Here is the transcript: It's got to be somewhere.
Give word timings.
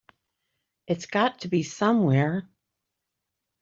It's 0.87 1.05
got 1.05 1.41
to 1.41 1.47
be 1.47 1.61
somewhere. 1.61 2.49